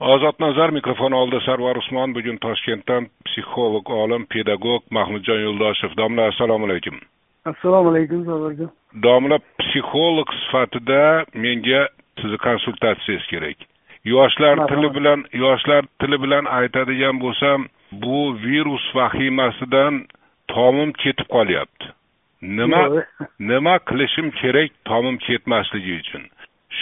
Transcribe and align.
ozod 0.00 0.34
nazar 0.40 0.70
mikrofon 0.72 1.12
oldida 1.12 1.40
sarvar 1.44 1.76
usmon 1.76 2.14
bugun 2.14 2.38
toshkentdan 2.44 3.08
psixolog 3.26 3.90
olim 4.02 4.26
pedagog 4.32 4.82
mahmudjon 4.90 5.40
yo'ldoshev. 5.46 5.96
Domla 5.96 6.28
assalomu 6.32 6.64
alaykum. 6.68 7.00
Assalomu 7.52 7.90
alaykum 7.92 8.24
sarvarjon 8.24 8.70
domla 9.06 9.38
psixolog 9.60 10.32
sifatida 10.40 11.24
menga 11.34 11.82
sizni 12.20 12.38
konsultatsiyangiz 12.46 13.26
kerak. 13.32 13.58
Yoshlar 14.04 14.56
tili 14.70 14.90
bilan 14.96 15.24
yoshlar 15.32 15.84
tili 16.00 16.22
bilan 16.22 16.44
aytadigan 16.44 17.20
bo'lsam 17.24 17.68
bu 17.92 18.20
virus 18.44 18.84
vahimasidan 18.94 20.04
tomim 20.54 20.92
ketib 21.02 21.28
qolyapti. 21.36 21.92
Nima 22.58 22.82
nima 23.38 23.78
qilishim 23.88 24.30
kerak 24.40 24.70
tomim 24.88 25.16
ketmasligi 25.26 25.92
uchun 26.02 26.24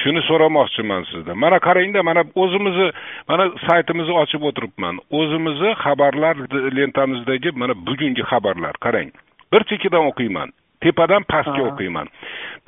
shuni 0.01 0.23
so'ramoqchiman 0.29 1.03
sizdan 1.11 1.39
mana 1.45 1.59
qarangda 1.67 2.03
mana 2.11 2.23
o'zimizni 2.43 2.89
mana 3.31 3.45
saytimizni 3.67 4.15
ochib 4.23 4.43
o'tiribman. 4.51 4.95
O'zimizni 5.19 5.71
xabarlar 5.85 6.37
lentamizdagi 6.79 7.51
mana 7.63 7.75
bugungi 7.89 8.23
xabarlar. 8.31 8.75
Qarang. 8.85 9.11
Bir 9.53 9.63
chekkadan 9.71 10.05
o'qiyman. 10.11 10.49
Tepadan 10.85 11.25
pastga 11.33 11.63
o'qiyman. 11.71 12.09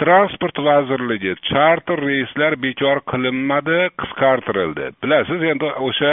Transport 0.00 0.59
vazirligi 0.66 1.34
charter 1.48 2.00
reyslar 2.09 2.56
bekor 2.64 3.02
qilinmadi 3.12 3.78
qisqartirildi. 4.00 4.86
Bilasiz 5.02 5.42
endi 5.52 5.69
o'sha 5.88 6.12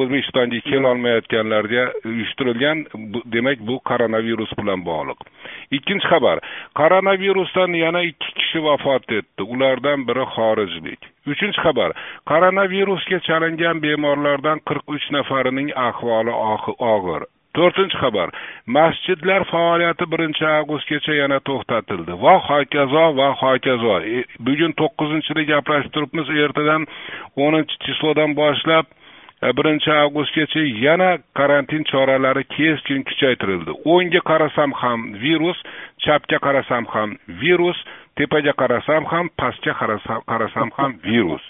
o'zbekistonga 0.00 0.60
kelolmayotganlarga 0.70 1.84
uyushtirilgan 2.10 2.84
demak 3.34 3.58
bu 3.68 3.78
koronavirus 3.90 4.52
bilan 4.60 4.84
bog'liq. 4.90 5.18
Ikkinchi 5.78 6.06
xabar 6.12 6.38
koronavirusdan 6.80 7.74
yana 7.84 8.02
ikki 8.10 8.30
kishi 8.38 8.62
vafot 8.68 9.12
etdi 9.18 9.48
ulardan 9.54 10.06
biri 10.08 10.24
xorijlik. 10.36 11.00
Uchinchi 11.32 11.60
xabar 11.66 11.90
koronavirusga 12.30 13.18
chalingan 13.28 13.82
bemorlardan 13.84 14.58
qirq 14.68 14.96
uch 14.96 15.06
nafarining 15.16 15.70
ahvoli 15.88 16.34
og'ir 16.94 17.22
to'rtinchi 17.56 17.98
xabar. 18.02 18.30
Masjidlar 18.76 19.44
faoliyati 19.50 20.06
birinchi 20.12 20.44
avgustgacha 20.46 21.14
yana 21.22 21.40
to'xtatildi. 21.48 22.12
Va 22.24 22.34
hokazo 22.48 23.04
va 23.18 23.28
hokazo. 23.42 23.96
E, 24.14 24.24
bugun 24.46 24.72
to'qqizinchida 24.80 25.46
gaplashib 25.52 25.92
turibmiz 25.96 26.30
ertadan 26.46 26.86
o'ninchi 27.44 27.80
chislodan 27.84 28.36
boshlab 28.40 28.86
e, 29.42 29.52
birinchi 29.58 29.90
avgustgacha 30.02 30.62
yana 30.86 31.10
karantin 31.38 31.84
choralari 31.90 32.44
keskin 32.56 33.02
kuchaytirildi. 33.08 33.72
O'ngga 33.94 34.22
qarasam 34.30 34.76
ham 34.82 35.00
virus 35.24 35.58
chapga 36.06 36.38
qarasam 36.46 36.86
ham 36.94 37.18
virus 37.42 37.78
tepaga 38.16 38.52
qarasam 38.60 39.04
ham 39.12 39.26
pastga 39.38 39.74
qarasam 40.30 40.70
ham 40.78 40.92
virus. 41.04 41.42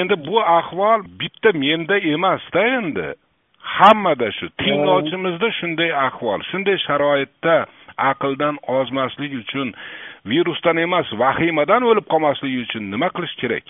Endi 0.00 0.16
bu 0.26 0.40
ahvol 0.58 1.00
bitta 1.20 1.52
menda 1.52 1.96
emasda 2.14 2.66
endi. 2.78 3.08
Hammada 3.74 4.28
shu 4.38 4.46
tinglovchimizda 4.62 5.48
shunday 5.58 5.90
ahvol 6.06 6.40
shunday 6.50 6.76
sharoitda 6.86 7.56
aqldan 8.10 8.56
ozmaslik 8.78 9.32
uchun 9.42 9.74
virusdan 10.32 10.76
emas 10.86 11.08
vahimadan 11.22 11.82
o'lib 11.90 12.06
qolmasligi 12.12 12.58
uchun 12.66 12.90
nima 12.94 13.08
qilish 13.16 13.34
kerak? 13.42 13.66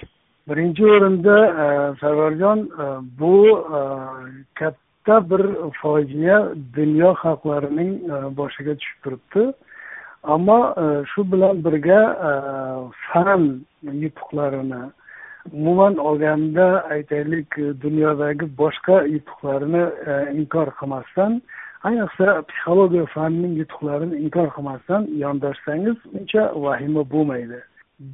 Birinchi 0.48 0.84
o'rinda 0.94 1.36
e, 1.64 1.66
sarvarjon 2.00 2.58
e, 2.84 2.86
bu 3.20 3.36
e, 3.78 3.80
katta 4.60 5.16
bir 5.30 5.42
fojia 5.80 6.36
dunyo 6.76 7.10
xalqlarining 7.22 7.90
boshiga 8.40 8.74
tushib 8.80 8.98
turibdi. 9.04 9.44
Ammo 10.34 10.60
shu 11.12 11.22
bilan 11.32 11.64
birga 11.66 12.00
fan 13.08 13.42
yutuqlarini 14.02 14.82
umuman 15.52 15.96
olganda 15.96 16.66
aytaylik 16.94 17.58
e, 17.58 17.80
dunyodagi 17.82 18.58
boshqa 18.58 18.96
yutuqlarni 19.14 19.84
e, 20.10 20.12
inkor 20.40 20.68
qilmasdan 20.78 21.42
ayniqsa 21.88 22.42
psixologiya 22.48 23.06
fanining 23.14 23.54
yutuqlarini 23.60 24.16
inkor 24.24 24.48
qilmasdan 24.56 25.02
yondoshsangiz 25.22 25.96
uncha 26.18 26.42
vahima 26.64 27.02
bo'lmaydi. 27.14 27.60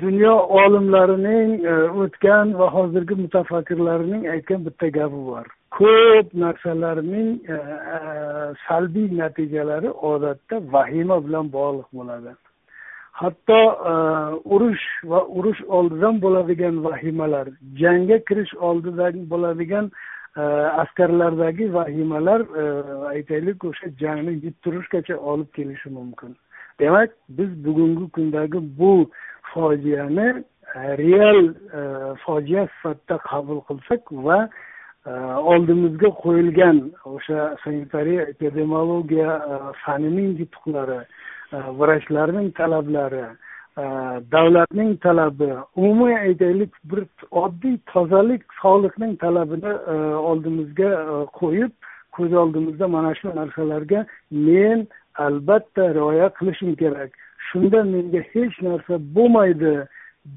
Dunyo 0.03 0.35
olimlarining 0.63 1.51
e, 1.73 1.75
o'tgan 2.03 2.55
va 2.59 2.67
hozirgi 2.77 3.15
mutafakkirlarining 3.25 4.29
aytgan 4.35 4.61
bitta 4.67 4.89
gapi 4.99 5.21
bor. 5.31 5.47
Ko'p 5.79 6.29
narsalarning 6.45 7.31
e, 7.55 7.59
e 7.97 7.99
salbiy 8.67 9.09
natijalari 9.21 9.91
odatda 10.13 10.57
vahima 10.75 11.17
bilan 11.27 11.53
bog'liq 11.57 11.89
bo'ladi. 11.99 12.35
Hatto 13.13 13.61
e, 13.91 13.93
urush 14.45 14.85
va 15.05 15.21
urush 15.39 15.61
oldidan 15.69 16.21
bo'ladigan 16.25 16.85
vahimalar 16.85 17.49
jangga 17.81 18.19
kirish 18.29 18.55
oldidan 18.69 19.15
bo'ladigan 19.33 19.91
e, 20.37 20.43
askarlardagi 20.83 21.75
vahimalar 21.75 22.41
e, 22.63 22.65
aytaylik 23.15 23.65
o'sha 23.71 23.93
jangni 24.03 24.33
yuttirishgacha 24.47 25.17
olib 25.33 25.51
kelishi 25.57 25.89
mumkin. 25.99 26.37
Demak 26.81 27.11
biz 27.29 27.51
bugungi 27.65 28.11
kundagi 28.11 28.59
bu 28.79 29.11
fojiani 29.53 30.29
real 31.05 31.41
fojia 32.25 32.69
sifatida 32.73 33.17
qabul 33.31 33.61
qilsak 33.69 34.03
va 34.27 34.39
oldimizga 35.53 36.11
qo'yilgan 36.23 36.79
o'sha 37.15 37.57
sanitariya 37.65 38.23
epidemiologiya 38.33 39.31
fanining 39.85 40.31
yutuqlari 40.41 41.01
E, 41.53 41.57
vrachlarning 41.57 42.55
talablari 42.55 43.25
e, 43.79 43.85
davlatning 44.33 45.01
talabi 45.01 45.51
umumiy 45.77 46.17
aytaylik 46.19 46.73
bir 46.85 47.05
oddiy 47.31 47.77
tozalik 47.93 48.43
sog'liqning 48.63 49.19
talabini 49.25 49.73
e, 49.93 49.97
oldimizga 50.31 50.91
qo'yib 51.41 51.73
ko'z 52.17 52.33
oldimizda 52.43 52.89
mana 52.89 53.15
shu 53.19 53.35
narsalarga 53.41 54.01
men 54.31 54.87
albatta 55.27 55.95
rioya 55.95 56.29
qilishim 56.39 56.73
kerak. 56.83 57.11
Shunda 57.49 57.85
menga 57.95 58.23
hech 58.33 58.57
narsa 58.69 58.95
bo'lmaydi 59.17 59.75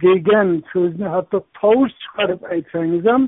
degan 0.03 0.49
so'zni 0.73 1.07
hatto 1.15 1.37
tovush 1.61 1.95
chiqarib 2.03 2.41
aytsangiz 2.53 3.05
ham 3.11 3.23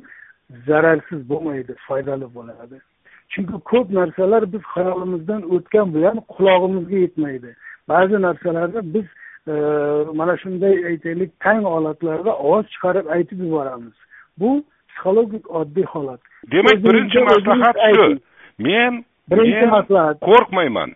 zararsiz 0.67 1.21
bo'lmaydi 1.31 1.73
foydali 1.87 2.27
bo'ladi. 2.37 2.77
Chunki 3.31 3.57
ko'p 3.71 3.87
narsalar 3.99 4.43
biz 4.53 4.63
xayolimizdan 4.73 5.41
o'tgan 5.55 5.87
bilan 5.95 6.17
qulog'imizga 6.35 6.97
yetmaydi. 7.05 7.51
Ba'zi 7.89 8.21
narsalarni 8.21 8.81
biz 8.93 9.05
e, 9.47 9.53
mana 10.19 10.37
shunday 10.37 10.85
aytaylik 10.89 11.31
tang 11.39 11.63
holatlarda 11.65 12.31
ovoz 12.37 12.65
chiqarib 12.73 13.05
aytib 13.15 13.39
yuboramiz. 13.39 13.95
Bu 14.39 14.63
psixologik 14.89 15.51
oddiy 15.51 15.83
holat. 15.83 16.21
Demak 16.51 16.83
birinchi 16.83 17.19
maslahat 17.19 17.75
shu. 17.95 18.07
men 18.59 19.05
birinchi 19.31 19.65
maslahat. 19.65 20.17
qo'rqmayman. 20.29 20.89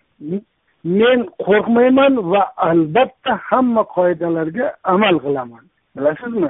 Men 0.84 1.20
qo'rqmayman 1.46 2.14
va 2.32 2.44
albatta 2.58 3.40
hamma 3.50 3.84
qoidalarga 3.96 4.74
amal 4.84 5.16
qilaman. 5.26 5.64
Bilasizmi? 5.98 6.50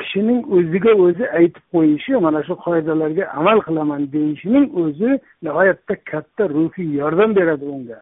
Kishining 0.00 0.40
o'ziga 0.56 0.92
o'zi 1.06 1.24
aytib 1.38 1.64
qo'yishi 1.74 2.12
mana 2.26 2.40
shu 2.46 2.54
qoidalarga 2.66 3.24
amal 3.40 3.58
qilaman 3.66 4.02
deyishining 4.12 4.66
o'zi 4.82 5.10
nihoyatda 5.44 5.94
katta 6.10 6.48
ruhiy 6.56 6.94
yordam 7.00 7.30
beradi 7.38 7.64
unga 7.76 7.98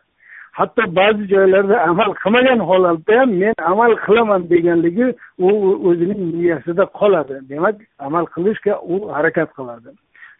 hatto 0.59 0.83
ba'zi 0.99 1.25
joylarda 1.33 1.77
amal 1.91 2.11
qilmagan 2.23 2.61
holatda 2.71 3.21
ham 3.21 3.31
men 3.43 3.55
amal 3.73 3.93
qilaman 4.07 4.43
deganligi 4.51 5.07
u 5.47 5.49
o'zining 5.89 6.23
miyasida 6.41 6.85
qoladi. 7.01 7.37
Demak 7.51 7.77
amal 8.07 8.25
qilishga 8.35 8.75
u 8.93 8.95
harakat 9.15 9.51
qiladi. 9.59 9.91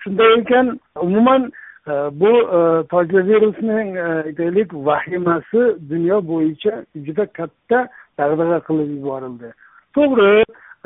Shunday 0.03 0.31
ekan 0.41 0.67
umuman 1.07 1.43
e, 1.91 1.93
bu 2.21 2.33
e, 2.57 3.23
virusning 3.31 3.89
e, 3.97 4.09
aytaylik 4.29 4.69
vahimasi 4.89 5.63
dunyo 5.91 6.19
bo'yicha 6.31 6.75
juda 7.07 7.25
katta 7.39 7.79
dag'dag'a 8.19 8.59
qilib 8.69 8.91
yuborildi. 8.97 9.49
To'g'ri 9.95 10.37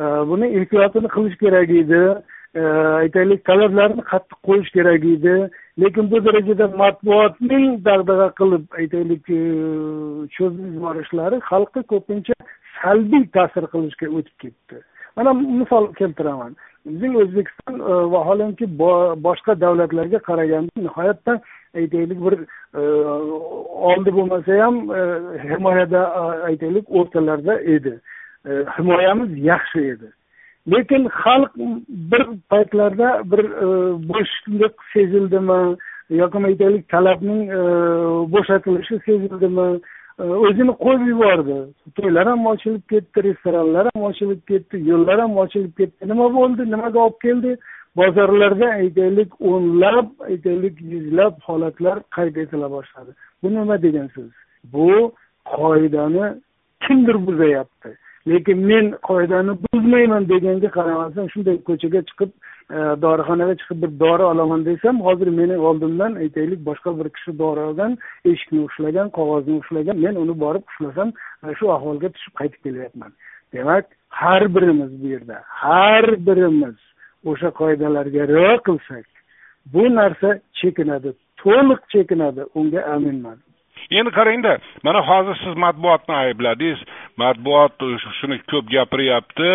e, 0.02 0.04
buni 0.30 0.46
ehtiyotini 0.58 1.08
qilish 1.16 1.36
kerak 1.42 1.70
edi. 1.82 2.02
Aytaylik 2.54 3.44
talablarni 3.44 4.02
qattiq 4.12 4.38
qo'yish 4.46 4.70
kerak 4.72 5.04
edi. 5.04 5.48
Lekin 5.80 6.10
bu 6.10 6.24
darajada 6.24 6.68
matbuotning 6.68 7.84
dag'dag'a 7.84 8.28
qilib 8.40 8.64
aytaylik 8.80 9.30
e, 9.30 9.40
cho'zib 10.36 10.74
yuborishlari 10.74 11.36
xalqqa 11.50 11.82
ko'pincha 11.92 12.34
salbiy 12.82 13.24
ta'sir 13.36 13.64
qilishga 13.72 14.06
o'tib 14.18 14.36
ketdi. 14.42 14.82
Mana 15.16 15.32
misol 15.32 15.92
keltiraman. 16.00 16.56
Bizning 16.86 17.16
o'zbekiston 17.22 17.80
e, 17.80 17.92
vaholanki 18.14 18.66
boshqa 19.26 19.60
davlatlarga 19.64 20.18
qaraganda 20.28 20.86
nihoyatda 20.86 21.40
aytaylik 21.80 22.18
bir 22.26 22.34
e, 22.80 22.82
oldi 23.90 24.10
bo'lmasa 24.16 24.64
ham 24.64 24.76
himoyada 25.48 26.02
aytaylik 26.48 26.96
o'rtalarda 26.98 27.60
edi. 27.76 28.00
Himoyamiz 28.76 29.38
yaxshi 29.52 29.80
edi. 29.94 30.08
Lekin 30.70 31.08
xalq 31.22 31.50
bir 31.88 32.22
paytlarda 32.50 33.22
bir 33.30 33.44
e, 33.44 33.66
bo'shliq 34.10 34.74
sezildimi 34.92 35.76
yoki 36.10 36.38
aytaylik 36.50 36.88
talabning 36.88 37.42
e, 37.50 37.62
bo'shatilishi 38.34 39.00
sezildimi 39.06 39.68
e, 40.20 40.24
o'zini 40.46 40.74
qo'yib 40.84 41.06
yubordi. 41.12 41.58
To'ylar 41.96 42.26
ham 42.26 42.46
ochilib 42.46 42.84
ketdi 42.92 43.24
restoranlar 43.28 43.88
ham 43.94 44.02
ochilib 44.10 44.42
ketdi 44.50 44.82
yo'llar 44.90 45.18
ham 45.20 45.36
ochilib 45.44 45.72
ketdi. 45.78 46.08
Nima 46.12 46.26
bo'ldi? 46.38 46.70
Nimaga 46.74 46.98
olib 47.06 47.18
keldi? 47.26 47.56
Bozorlarda 47.96 48.68
aytaylik 48.82 49.30
o'nlab 49.40 50.08
aytaylik 50.28 50.76
yuzlab 50.92 51.34
holatlar 51.46 51.96
qayd 52.16 52.36
etila 52.44 52.70
boshladi. 52.76 53.10
Bu 53.42 53.48
nima 53.56 53.82
degan 53.82 54.08
so'z? 54.14 54.30
Bu 54.72 55.12
qoidani 55.56 56.24
kimdir 56.84 57.26
buzayapti. 57.26 57.90
Lekin 58.26 58.58
men 58.70 58.90
qoidani 59.08 59.52
buzmayman 59.64 60.28
deganga 60.32 60.68
qaramasdan 60.78 61.26
shunday 61.32 61.56
ko'chaga 61.68 62.00
chiqib 62.08 62.30
e, 62.76 62.78
dorixonaga 63.04 63.54
chiqib 63.60 63.78
bir 63.82 63.92
dori 64.02 64.24
olaman 64.32 64.64
desam 64.68 65.00
hozir 65.06 65.28
meni 65.40 65.56
oldimdan 65.68 66.12
aytaylik 66.22 66.60
boshqa 66.68 66.90
bir 66.98 67.08
kishi 67.16 67.38
dori 67.42 67.60
olgan 67.68 67.92
eshikni 68.30 68.60
ushlagan 68.68 69.08
qog'ozni 69.18 69.54
ushlagan 69.62 69.96
men 70.04 70.14
uni 70.24 70.34
borib 70.44 70.64
ushlasam 70.72 71.08
e, 71.44 71.54
shu 71.58 71.72
ahvolga 71.76 72.08
tushib 72.14 72.34
qaytib 72.40 72.60
kelyapman. 72.66 73.12
Demak 73.52 73.84
har 74.08 74.42
birimiz 74.54 74.92
bu 75.02 75.06
yerda 75.14 75.36
har 75.62 76.04
birimiz 76.26 76.78
o'sha 77.30 77.48
qoidalarga 77.60 78.22
rioya 78.32 78.58
qilsak 78.68 79.06
bu 79.74 79.82
narsa 80.00 80.28
chekinadi 80.60 81.10
to'liq 81.42 81.80
chekinadi 81.92 82.42
unga 82.58 82.80
aminman. 82.94 83.38
Endi 84.00 84.10
qarangda 84.18 84.58
mana 84.86 85.00
hozir 85.08 85.36
siz 85.44 85.54
matbuotni 85.64 86.14
aybladingiz. 86.24 86.80
Matbuot 87.22 87.76
shuni 88.18 88.38
ko'p 88.50 88.70
gapiryapti 88.74 89.50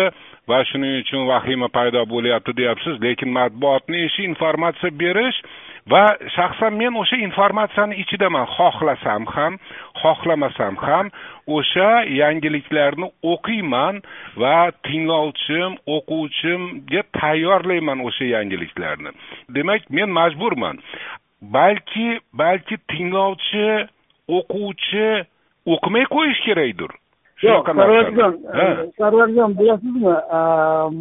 va 0.48 0.58
shuning 0.70 1.00
uchun 1.02 1.26
vahima 1.30 1.68
paydo 1.76 2.04
bo'lyapti 2.12 2.56
deyapsiz. 2.60 3.00
Lekin 3.06 3.32
matbuotni 3.38 4.04
ishi 4.08 4.22
informatsiya 4.30 4.94
berish 5.02 5.38
va 5.92 6.04
shaxsan 6.36 6.72
men 6.80 6.96
o'sha 7.02 7.16
informatsiyani 7.28 7.98
ichidaman. 8.02 8.46
Xohlasam 8.56 9.26
ham 9.34 9.58
xohlamasam 10.02 10.74
ham 10.86 11.10
o'sha 11.56 11.90
yangiliklarni 12.20 13.10
o'qiyman 13.32 14.02
va 14.42 14.56
tinglovchim 14.88 15.78
o'quvchimga 15.96 17.02
tayyorlayman 17.20 18.04
o'sha 18.08 18.32
yangiliklarni. 18.34 19.10
Demak 19.56 19.90
men 19.90 20.10
majburman. 20.20 20.76
Balki 21.56 22.08
balki 22.40 22.76
tinglovchi 22.92 23.66
o'quvchi 24.28 25.08
o'qimay 25.74 26.04
qo'yish 26.14 26.40
kerakdir. 26.46 26.92
Yo'q 27.42 27.68
sarvarjon 27.70 28.32
sarvarjon 28.98 29.52
bilasizmi 29.58 30.14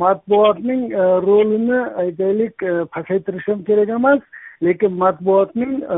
matbuotning 0.01 0.83
e, 0.91 1.05
rolini 1.27 1.79
aytaylik 2.03 2.63
e, 2.63 2.73
pasaytirish 2.97 3.47
ham 3.47 3.63
kerak 3.69 3.89
emas 3.99 4.19
lekin 4.67 4.99
matbuotning 5.03 5.73
e, 5.81 5.97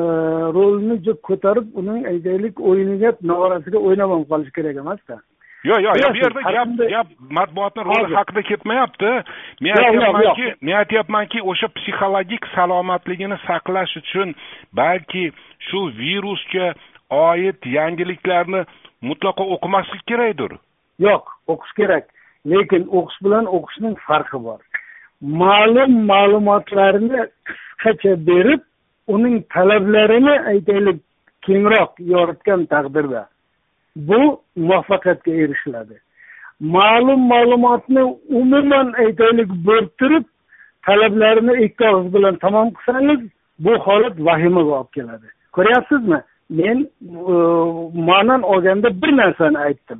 rolini 0.58 1.18
ko'tarib 1.30 1.76
uning 1.82 2.08
aytaylik 2.14 2.62
o'yiniga 2.72 3.12
nog'orasiga 3.32 3.84
o'ynab 3.90 4.16
ham 4.16 4.24
qolish 4.32 4.56
kerak 4.60 4.80
emasda. 4.86 5.20
Yo'q 5.68 5.82
yo'q 5.84 6.14
bu 6.16 6.20
yerda 6.24 6.42
gap 6.56 6.70
gap 6.92 7.08
matbuotni 7.38 7.84
roli 7.84 8.16
haqida 8.16 8.42
ketmayapti. 8.50 9.10
Men 9.66 9.80
aytyapmanki 9.84 10.46
men 10.62 10.76
aytyapmanki 10.82 11.42
o'sha 11.54 11.68
psixologik 11.80 12.48
salomatligini 12.56 13.38
saqlash 13.48 13.98
uchun 14.02 14.32
balki 14.80 15.26
shu 15.68 15.82
virusga 16.00 16.70
oid 17.10 17.60
yangiliklarni 17.66 18.64
mutlaqo 19.02 19.44
o'qimaslik 19.56 20.04
kerakdir. 20.08 20.52
Yo'q 21.00 21.24
o'qish 21.48 21.74
kerak. 21.80 22.06
Lekin 22.46 22.88
o'qish 22.98 23.20
bilan 23.26 23.46
o'qishning 23.56 23.96
farqi 24.08 24.40
bor. 24.48 24.60
Ma'lum 25.22 25.92
ma'lumotlarni 26.12 27.22
qisqacha 27.48 28.14
berib 28.30 28.62
uning 29.08 29.44
talablarini 29.56 30.36
aytaylik 30.52 31.00
kengroq 31.46 31.92
yoritgan 32.14 32.66
taqdirda. 32.74 33.28
Bu 33.96 34.22
muvaffaqiyatga 34.56 35.32
erishiladi. 35.44 35.96
Ma'lum 36.76 37.22
ma'lumotni 37.34 38.04
umuman 38.42 38.88
aytaylik 39.04 39.50
bo'rttirib 39.68 40.26
talablarini 40.88 41.54
ikki 41.66 41.86
og'iz 41.92 42.14
bilan 42.14 42.36
tamom 42.44 42.70
qilsangiz 42.78 43.22
bu 43.66 43.74
holat 43.86 44.16
vahimaga 44.28 44.74
olib 44.80 44.92
keladi. 44.98 45.28
Ko'ryapsizmi? 45.56 46.20
Men 46.50 46.78
e, 47.02 47.36
ma'nan 48.10 48.42
olganda 48.42 49.02
bir 49.02 49.18
narsani 49.18 49.58
aytdim. 49.58 50.00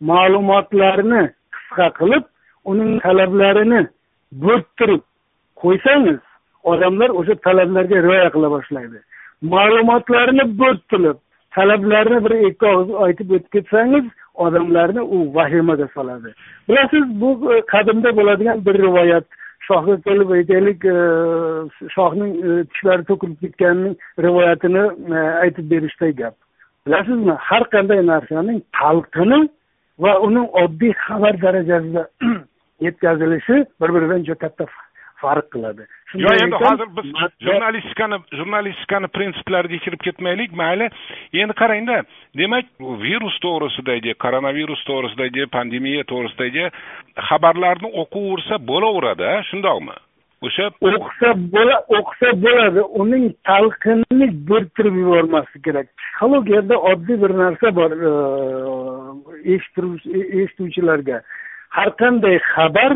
Ma'lumotlarni 0.00 1.22
qisqa 1.54 1.88
qilib 1.98 2.24
uning 2.64 3.00
talablarini 3.06 3.80
bo'rttirib 4.44 5.02
qo'ysangiz 5.62 6.20
odamlar 6.72 7.10
o'sha 7.20 7.34
talablarga 7.46 8.02
rioya 8.06 8.30
qila 8.34 8.48
boshlaydi. 8.56 8.98
Ma'lumotlarni 9.54 10.44
bo'rttirib 10.60 11.18
talablarni 11.56 12.18
bir 12.24 12.34
ikki 12.50 12.66
og'iz 12.72 12.94
aytib 13.06 13.34
o'tib 13.36 13.50
ketsangiz 13.56 14.06
odamlarni 14.46 15.02
u 15.14 15.34
vahimaga 15.34 15.88
soladi. 15.94 16.34
Bilasiz 16.68 17.04
bu 17.20 17.30
e, 17.54 17.60
qadimda 17.72 18.16
bo'ladigan 18.18 18.64
bir 18.66 18.74
rivoyat. 18.86 19.26
Shohga 19.68 19.96
kelib 20.06 20.30
aytaylik 20.38 20.84
e, 20.84 20.96
shohning 21.94 22.32
e, 22.46 22.64
tishlari 22.72 23.04
to'kilib 23.10 23.38
ketganining 23.44 23.96
rivoyatini 24.26 24.84
e, 25.14 25.22
aytib 25.44 25.70
berishday 25.72 26.12
gap. 26.20 26.36
Bilasizmi? 26.86 27.36
Har 27.48 27.64
qanday 27.74 28.02
narsaning 28.12 28.60
talqini 28.80 29.40
va 30.04 30.18
uning 30.26 30.46
oddiy 30.62 30.94
xabar 31.04 31.40
darajasida 31.44 32.08
yetkazilishi 32.86 33.64
bir 33.80 33.94
biridan 33.94 34.24
juda 34.28 34.38
katta 34.44 34.66
farq. 34.66 34.87
Qiladi. 35.52 35.86
Yo'q 36.24 36.42
endi 36.44 36.56
hozir 36.64 36.88
biz 36.96 37.08
jurnalistikani 37.46 38.18
jurnalistikani 38.38 39.08
prinsiplariga 39.16 39.78
kirib 39.84 40.00
ketmaylik 40.06 40.52
mayli 40.62 40.86
endi 41.42 41.54
qarangda 41.62 41.96
demak 42.40 42.66
virus 43.06 43.36
to'g'risidagi 43.44 44.14
koronavirus 44.24 44.82
to'g'risidagi 44.90 45.46
pandemiya 45.56 46.02
to'g'risidagi 46.12 46.64
xabarlarni 47.28 47.88
o'qiversa 48.02 48.54
bo'laveradi 48.70 49.32
shundoqmi? 49.50 49.96
O'sha 50.46 50.66
o'qisa 50.88 51.30
bo'la 51.54 51.76
o'qisa 51.98 52.28
bo'ladi. 52.44 52.82
Uning 53.02 53.24
talqinini 53.50 54.28
bo'rttirib 54.50 54.94
yubormaslik 55.02 55.62
kerak. 55.66 55.86
Psixologiyada 56.00 56.76
oddiy 56.90 57.18
bir 57.22 57.32
narsa 57.42 57.74
bor 57.78 57.90
eshituvchilarga. 59.54 61.16
Har 61.76 61.90
qanday 62.02 62.36
xabar 62.52 62.92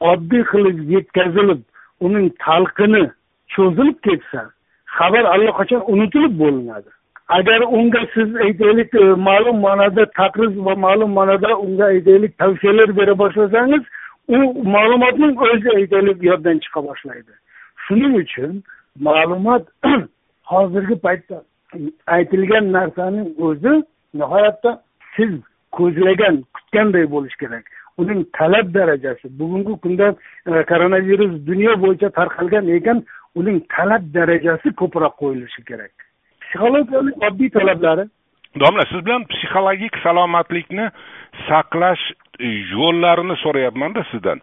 oddiy 0.00 0.44
qilib 0.52 0.78
yetkazilib 0.94 1.60
uning 2.00 2.28
talqini 2.46 3.04
cho'zilib 3.54 3.98
ketsa 4.06 4.42
xabar 4.98 5.24
allaqachon 5.34 5.82
unutilib 5.92 6.38
bo'linadi. 6.42 6.90
Agar 7.28 7.60
unga 7.78 8.02
siz 8.14 8.36
aytaylik 8.46 8.94
e, 8.94 9.04
ma'lum 9.28 9.56
ma'noda 9.66 10.04
taqriz 10.20 10.52
va 10.66 10.74
ma'lum 10.86 11.10
ma'noda 11.18 11.56
unga 11.64 11.84
aytaylik 11.94 12.38
tavsiyalar 12.38 12.96
bera 12.98 13.18
boshlasangiz 13.22 13.82
u 14.28 14.38
ma'lumotning 14.74 15.34
o'zi 15.48 15.68
aytaylik 15.78 16.22
yoddan 16.30 16.58
chiqa 16.64 16.80
boshlaydi. 16.88 17.32
Shuning 17.84 18.14
uchun 18.22 18.62
ma'lumot 19.08 19.64
hozirgi 20.52 20.96
paytda 21.06 21.42
aytilgan 22.16 22.72
narsaning 22.76 23.28
o'zi 23.48 23.74
nihoyatda 24.20 24.70
siz 25.16 25.32
ko'zlagan 25.78 26.44
kutganday 26.54 27.10
bo'lishi 27.14 27.38
kerak. 27.42 27.66
Uning 27.98 28.24
talab 28.38 28.72
darajasi 28.74 29.28
bugungi 29.38 29.80
kunda 29.80 30.14
e, 30.46 30.64
koronavirus 30.70 31.32
dunyo 31.46 31.76
bo'yicha 31.84 32.10
tarqalgan 32.18 32.68
ekan 32.78 33.04
uning 33.34 33.60
talab 33.76 34.02
darajasi 34.14 34.74
ko'proq 34.80 35.14
qo'yilishi 35.22 35.64
kerak. 35.68 35.92
Psixologiyalik 36.42 37.16
oddiy 37.28 37.50
talablari. 37.56 38.04
Domla 38.60 38.84
siz 38.90 39.04
bilan 39.06 39.24
psixologik 39.32 39.96
salomatlikni 40.04 40.90
saqlash 41.48 42.04
yo'llarini 42.74 43.36
so'rayapmanda 43.44 44.04
sizdan. 44.10 44.40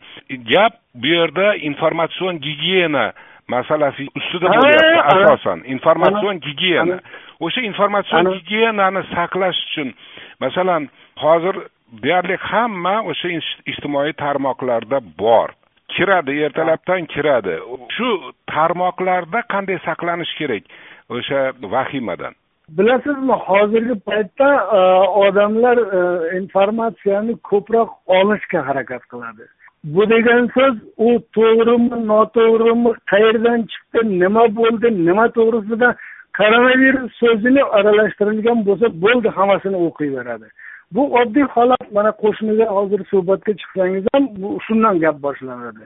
Gap 0.51 0.73
bu 0.95 1.07
yerda 1.07 1.55
informatsion 1.69 2.41
gigiyena 2.45 3.05
masalasi 3.47 4.07
ustida 4.17 4.47
bo'lyapti 4.55 5.01
asosan. 5.13 5.63
Informatsion 5.75 6.39
gigiyena. 6.45 6.99
O'sha 7.39 7.61
informatsion 7.61 8.33
gigiyenani 8.35 9.01
saqlash 9.15 9.59
uchun 9.67 9.93
masalan 10.39 10.89
hozir 11.23 11.55
deyarli 12.03 12.37
hamma 12.51 12.95
o'sha 13.11 13.29
ijtimoiy 13.71 14.13
tarmoqlarda 14.23 14.99
bor. 15.19 15.49
Kiradi 15.93 16.33
ertalabdan 16.45 17.05
kiradi. 17.13 17.55
Shu 17.95 18.09
tarmoqlarda 18.53 19.39
qanday 19.53 19.77
saqlanish 19.87 20.33
kerak 20.39 20.63
o'sha 21.09 21.39
vahimadan? 21.73 22.33
Bilasizmi 22.77 23.35
hozirgi 23.47 23.95
paytda 24.07 24.49
e, 24.77 24.79
odamlar 25.25 25.77
e, 25.77 26.01
informatsiyani 26.41 27.35
ko'proq 27.49 27.89
olishga 28.07 28.67
harakat 28.67 29.03
qiladi. 29.11 29.45
Bu 29.83 30.09
degan 30.09 30.49
so'z 30.55 30.75
u 30.97 31.09
to'g'rimi 31.37 31.97
noto'g'rimi 32.11 32.91
qayerdan 33.11 33.65
chiqdi 33.71 33.99
nima 34.21 34.45
bo'ldi 34.59 34.87
nima 35.07 35.25
to'g'risida 35.37 35.89
koronavirus 36.37 37.11
so'zini 37.21 37.63
aralashtirilgan 37.77 38.59
bo'lsa 38.67 38.87
bo'ldi 39.03 39.29
hammasini 39.37 39.77
o'qiyveradi. 39.87 40.47
Bu 40.91 41.03
oddiy 41.19 41.43
holat 41.55 41.91
mana 41.91 42.11
qo'shniga 42.23 42.67
hozir 42.77 43.01
suhbatga 43.11 43.53
chiqsangiz 43.61 44.05
ham 44.13 44.23
shundan 44.65 44.99
gap 44.99 45.17
boshlanadi. 45.25 45.83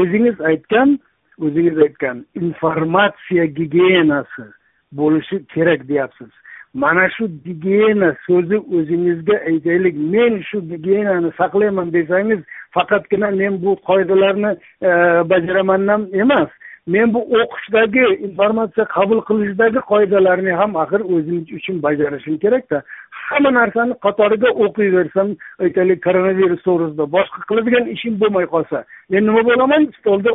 O'zingiz 0.00 0.40
aytgan 0.40 0.98
o'zingiz 1.44 1.78
aytgan 1.86 2.26
informatsiya 2.34 3.44
gigiyenasi 3.44 4.44
bo'lishi 4.92 5.46
kerak 5.54 5.88
deyapsiz. 5.88 6.30
Mana 6.74 7.08
shu 7.10 7.28
gigiyena 7.44 8.14
so'zi 8.26 8.56
o'zingizga 8.76 9.36
aytaylik 9.50 9.96
men 9.96 10.42
shu 10.48 10.60
gigiyenani 10.70 11.30
saqlayman 11.38 11.92
desangiz 11.92 12.40
faqatgina 12.70 13.30
men 13.30 13.62
bu 13.62 13.76
qoidalarni 13.88 14.50
e, 14.82 14.90
bajaramandan 15.30 16.08
emas. 16.12 16.50
Men 16.86 17.14
bu 17.14 17.20
o'qishdagi 17.38 18.04
informatsiya 18.26 18.84
qabul 18.96 19.20
qilishdagi 19.28 19.80
qoidalarni 19.92 20.52
ham 20.60 20.76
axir 20.82 21.00
o'zim 21.14 21.38
uchun 21.58 21.82
bajarishim 21.82 22.38
kerakda. 22.44 22.82
Hamma 23.30 23.50
narsani 23.50 23.94
qatoriga 24.06 24.50
o'qiyversam 24.64 25.28
aytaylik 25.64 26.00
koronavirus 26.06 26.62
to'g'risida 26.66 27.06
boshqa 27.16 27.40
qiladigan 27.50 27.90
ishim 27.94 28.14
bo'lmay 28.22 28.46
qolsa. 28.54 28.84
Men 29.10 29.26
nima 29.28 29.42
bo'laman? 29.50 29.88
Stolda 29.98 30.30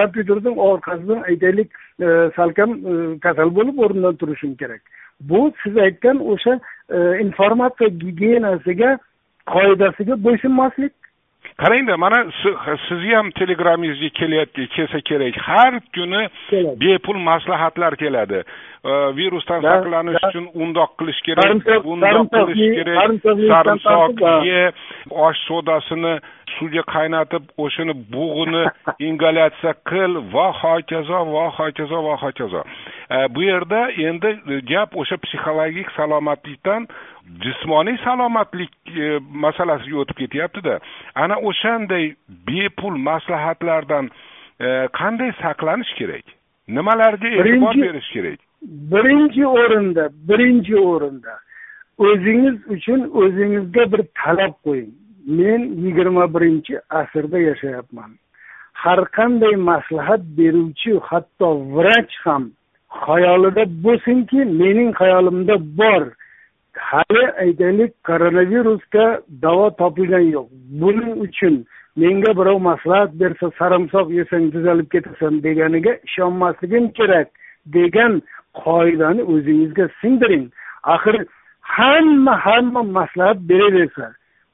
kompyuterning 0.00 0.56
orqasidan 0.70 1.20
aytaylik 1.30 1.68
e, 2.00 2.06
salkam 2.36 2.70
e, 2.90 2.94
kasal 3.26 3.54
bo'lib 3.58 3.82
o'rnidan 3.84 4.16
turishim 4.20 4.54
kerak. 4.62 4.82
Bu 5.30 5.40
siz 5.62 5.76
aytgan 5.86 6.22
o'sha 6.32 6.54
e, 6.96 6.98
informatsiya 7.26 7.88
gigiyenasiga 8.04 8.98
qoidasiga 9.54 10.14
bo'ysunmaslik. 10.26 10.92
Qarangda 11.62 11.96
mana 11.96 12.18
sizni 12.88 13.14
ham 13.18 13.30
telegramingizga 13.38 14.10
kelyapti 14.20 14.68
kelsa 14.76 15.00
kerak. 15.10 15.34
Har 15.48 15.80
kuni 15.94 16.22
bepul 16.82 17.18
maslahatlar 17.30 17.96
keladi 18.02 18.42
virusdan 19.16 19.62
saqlanish 19.62 20.18
uchun 20.28 20.46
undoq 20.54 20.94
qilish 21.00 21.20
kerak 21.26 21.66
bundoq 21.84 22.30
qilish 22.34 22.64
kerak. 22.76 22.98
Sarimsoq 23.50 24.22
ye 24.46 24.62
osh 25.10 25.40
sodasini 25.48 26.14
suvga 26.56 26.84
qaynatib 26.94 27.50
o'shani 27.64 27.94
bug'ini 28.12 28.64
ingalyatsiya 29.08 29.74
qil. 29.90 30.16
Va 30.34 30.46
hokazo 30.62 31.20
va 31.34 31.44
hokazo 31.58 32.02
va 32.06 32.16
hokazo. 32.22 32.64
Bu 33.34 33.42
yerda 33.42 33.82
endi 34.08 34.60
gap 34.72 34.96
o'sha 34.96 35.20
psixologik 35.24 35.92
salomatlikdan 35.96 36.88
jismoniy 37.44 37.98
salomatlik 38.04 38.72
e, 38.88 39.18
masalasiga 39.44 40.02
o'tib 40.04 40.16
ketyaptida. 40.22 40.80
Ana 41.14 41.36
o'shanday 41.50 42.14
bepul 42.48 42.96
maslahatlardan 43.10 44.10
e, 44.60 44.68
qanday 45.00 45.32
saqlanish 45.42 45.94
kerak? 46.00 46.26
Nimalarga 46.68 47.28
e'tibor 47.28 47.76
berish 47.84 48.12
kerak 48.16 48.47
birinchi 48.62 49.46
o'rinda 49.46 50.08
birinchi 50.28 50.76
o'rinda. 50.76 51.34
O'zingiz 51.98 52.56
uchun 52.74 53.00
o'zingizga 53.20 53.92
bir 53.92 54.02
talab 54.24 54.54
qo'ying. 54.66 54.92
Men 55.38 55.60
yigirma 55.84 56.34
birinchi 56.34 56.74
asrda 57.00 57.38
yashayapman. 57.38 58.10
Har 58.72 59.00
qanday 59.16 59.54
maslahat 59.70 60.22
beruvchi 60.38 60.92
hatto 61.08 61.48
vrach 61.74 62.14
ham 62.24 62.44
xayolida 63.04 63.64
bo'lsinki 63.84 64.40
mening 64.60 64.90
xayolimda 65.00 65.54
bor. 65.80 66.04
Hali 66.90 67.24
aytaylik 67.44 67.92
koronavirusga 68.08 69.06
davo 69.42 69.66
topilgani 69.80 70.30
yo'q. 70.36 70.48
Buning 70.80 71.12
uchun 71.26 71.54
menga 71.96 72.30
birov 72.38 72.58
maslahat 72.70 73.10
bersa 73.20 73.46
sarimsoq 73.58 74.06
yesang 74.18 74.44
tuzalib 74.54 74.88
ketasan 74.94 75.42
deganiga 75.46 75.92
ishonmasligim 76.08 76.84
kerak 76.98 77.28
degan 77.76 78.22
qoidani 78.64 79.22
o'zingizga 79.32 79.88
singdiring 80.00 80.46
axir 80.94 81.16
hamma 81.76 82.34
hamma 82.46 82.82
maslahat 82.82 83.38
beraversa 83.50 84.06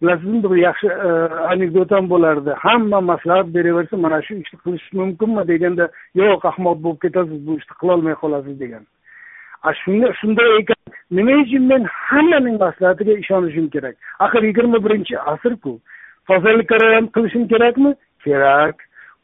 bilasizmi 0.03 0.43
bir 0.51 0.57
yaxshi 0.57 0.87
e, 0.87 2.11
bo'lardi. 2.11 2.51
Hamma 2.51 3.01
maslahat 3.01 3.55
beraversa 3.55 3.97
mana 3.97 4.23
shu 4.23 4.35
ishni 4.35 4.59
qilish 4.65 4.93
mumkinmi 4.93 5.49
deganda 5.49 5.89
yo'q 6.15 6.43
ahmoq 6.51 6.77
bo'lib 6.85 7.01
ketasiz 7.05 7.47
bu 7.47 7.53
ishni 7.59 7.75
qilolmay 7.81 8.15
qolasiz 8.23 8.61
degan. 8.61 8.85
Shunda 9.85 10.13
shunday 10.21 10.51
ekan 10.61 10.81
nima 11.11 11.35
uchun 11.43 11.63
men 11.73 11.83
hammaning 11.85 12.57
maslahatiga 12.65 13.13
ishonishim 13.23 13.67
kerak? 13.75 13.95
Axir 14.25 14.43
yigirma 14.43 14.79
birinchi 14.85 15.15
asrku 15.33 15.73
tozalik 16.29 16.71
ham 16.97 17.07
qilishim 17.15 17.49
kerakmi? 17.53 17.95
Kerak. 18.25 18.77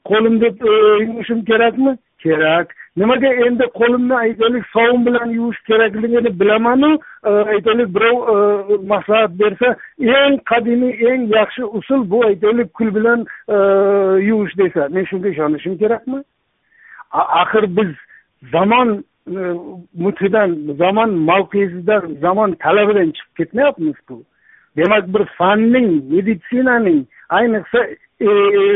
Qo'lim 0.08 0.40
deb 0.40 0.54
e, 0.70 1.44
kerakmi? 1.50 1.92
Kerak. 2.22 2.74
Nimaga 2.96 3.30
endi 3.46 3.64
qo'limni 3.80 4.14
aytaylik 4.14 4.64
sovun 4.72 5.06
bilan 5.06 5.28
yuvish 5.30 5.60
kerakligini 5.68 6.40
bilamanu. 6.40 6.90
Aytaylik 7.22 7.94
birov 7.94 8.16
e, 8.32 8.34
maslahat 8.92 9.32
bersa 9.40 9.76
eng 9.98 10.38
qadimiy 10.50 10.94
eng 11.10 11.22
yaxshi 11.36 11.64
usul 11.64 12.10
bu 12.10 12.24
aytaylik 12.26 12.74
kul 12.74 12.94
bilan 12.94 13.26
e, 13.48 13.56
yuvish 14.28 14.56
desa 14.58 14.88
men 14.88 15.04
shunga 15.10 15.28
ishonishim 15.28 15.78
kerakmi? 15.78 16.22
Axir 17.12 17.64
biz 17.76 17.92
zamon 18.52 19.04
e, 19.36 19.40
mutidan 19.94 20.50
zamon 20.82 21.10
mavqesidan 21.30 22.04
zamon 22.24 22.50
talabidan 22.64 23.10
chiqib 23.16 23.36
ketmayapmizku. 23.36 24.16
Demak 24.76 25.04
bir 25.14 25.24
fanning 25.38 25.88
meditsinaning 26.12 27.06
ayniqsa 27.28 27.80
e, 28.20 28.28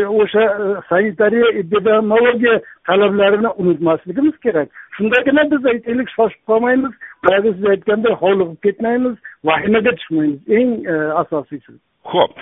o'sha 0.06 0.44
sanitariya 0.88 1.48
epidemiologiya 1.62 2.60
talablarini 2.86 3.48
unutmasligimiz 3.48 4.36
kerak. 4.38 4.68
Shundagina 4.96 5.50
biz 5.50 5.66
aytaylik 5.66 6.08
shoshib 6.16 6.42
qolmaymiz. 6.50 6.92
Boyagi 7.24 7.50
siz 7.56 7.66
aytganday 7.74 8.14
hovliqib 8.22 8.60
ketmaymiz 8.66 9.16
vahimaga 9.44 9.92
tushmaymiz. 9.98 10.40
Eng 10.58 10.70
e, 10.86 10.94
asosiysi 11.22 11.72
ho'p 12.12 12.32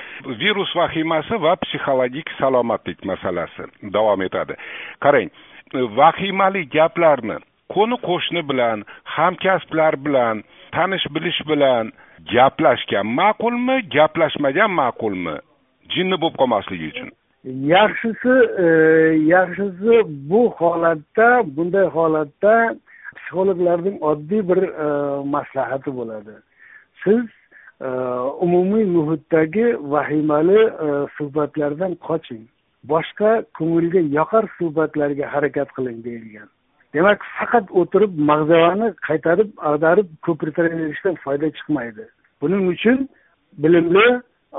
virus 0.43 0.77
vahimasi 0.77 1.39
va 1.43 1.55
psixologik 1.63 2.31
salomatlik 2.39 3.05
masalasi 3.05 3.65
davom 3.95 4.23
etadi. 4.23 4.55
Qarang 5.05 5.31
vahimali 5.99 6.63
gaplarni 6.77 7.37
qo'ni 7.75 7.97
qo'shni 8.09 8.43
bilan 8.51 8.85
hamkasblar 9.17 9.95
bilan 10.07 10.43
tanish 10.77 11.07
bilish 11.15 11.41
bilan 11.51 11.93
gaplashgan 12.31 13.07
ma'qulmi 13.19 13.77
gaplashmagan 13.95 14.71
ma'qulmi? 14.81 15.37
Jinni 15.95 16.17
bo'lib 16.23 16.37
qolmasligi 16.41 16.87
uchun. 16.93 17.11
Yaxshisi 17.75 18.35
e, 18.65 18.67
yaxshisi 19.35 19.95
bu 20.31 20.43
holatda 20.59 21.29
bunday 21.57 21.87
holatda 21.97 22.55
psixologlarning 23.17 23.97
oddiy 24.11 24.43
bir 24.49 24.63
e, 24.63 24.89
maslahati 25.35 25.91
bo'ladi. 25.99 26.35
Siz 27.05 27.25
e, 27.81 27.89
umumiy 28.47 28.85
muhitdagi 28.97 29.67
vahimali 29.95 30.63
e, 30.87 30.89
suhbatlardan 31.17 31.95
qoching. 32.09 32.45
Boshqa 32.93 33.31
ko'ngilga 33.59 34.01
yoqar 34.19 34.45
suhbatlarga 34.59 35.27
harakat 35.35 35.69
qiling 35.77 35.99
deyilgan. 36.05 36.49
Demak 36.95 37.21
faqat 37.39 37.71
o'tirib 37.81 38.13
mag'zavani 38.31 38.89
qaytarib 39.09 39.51
ag'darib 39.71 40.09
ko'pirtiraverishdan 40.27 41.15
foyda 41.25 41.51
chiqmaydi. 41.59 42.05
Buning 42.43 42.69
uchun 42.75 43.09
bilimli 43.65 44.07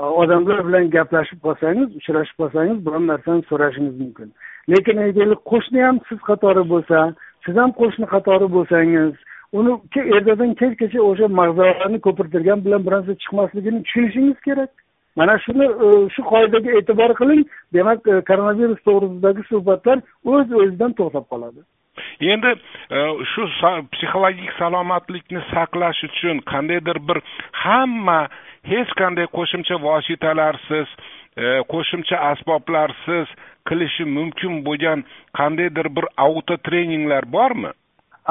odamlar 0.22 0.66
bilan 0.66 0.90
gaplashib 0.96 1.40
qolsangiz 1.46 1.96
uchrashib 2.00 2.36
qolsangiz 2.42 2.86
biron 2.86 3.06
narsani 3.12 3.42
so'rashingiz 3.50 3.94
mumkin. 4.02 4.32
Lekin 4.72 4.96
aytaylik 5.06 5.40
qo'shni 5.52 5.84
ham 5.86 6.00
siz 6.08 6.18
qatori 6.30 6.64
bo'lsa 6.72 6.98
siz 7.46 7.56
ham 7.62 7.70
qo'shni 7.80 8.06
qatori 8.14 8.48
bo'lsangiz 8.56 9.12
uni 9.58 9.72
ertadan 10.16 10.54
kechgacha 10.60 11.00
o'sha 11.10 11.26
mag'zavalarni 11.40 12.00
ko'pirtirgan 12.06 12.64
bilan 12.64 12.86
bir 12.86 12.92
narsa 12.96 13.12
chiqmasligini 13.22 13.82
tushunishingiz 13.86 14.40
kerak. 14.48 14.72
Mana 15.18 15.34
shuni 15.44 15.66
e, 15.84 15.88
shu 16.14 16.22
qoidaga 16.32 16.70
e'tibor 16.78 17.10
qiling. 17.20 17.42
Demak 17.76 18.00
e, 18.12 18.14
koronavirus 18.30 18.80
to'g'risidagi 18.88 19.42
suhbatlar 19.50 19.98
o'z 20.32 20.46
o'zidan 20.60 20.92
to'xtab 21.00 21.26
qoladi. 21.32 21.60
Endi 22.20 22.52
e, 22.90 22.98
shu 23.32 23.46
psixologik 23.92 24.52
salomatlikni 24.58 25.42
saqlash 25.52 26.04
uchun 26.08 26.40
qandaydir 26.52 26.98
bir 27.08 27.18
hamma 27.64 28.20
hech 28.72 28.90
qanday 29.00 29.26
qo'shimcha 29.36 29.80
vositalarsiz 29.86 30.88
e, 31.36 31.44
qo'shimcha 31.72 32.16
asboblarsiz 32.32 33.26
qilishi 33.68 34.04
mumkin 34.16 34.60
bo'lgan 34.66 35.04
qandaydir 35.38 35.88
bir 35.96 36.06
auto 36.26 36.56
treninglar 36.56 37.24
bormi? 37.36 37.72